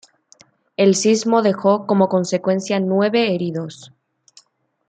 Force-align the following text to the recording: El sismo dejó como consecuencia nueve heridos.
El 0.77 0.95
sismo 0.95 1.43
dejó 1.43 1.85
como 1.85 2.09
consecuencia 2.09 2.79
nueve 2.79 3.35
heridos. 3.35 3.93